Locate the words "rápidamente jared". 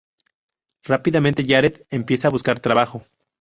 0.83-1.83